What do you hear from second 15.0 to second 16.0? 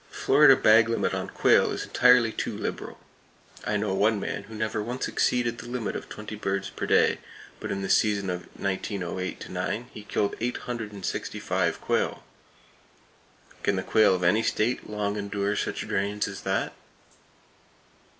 endure such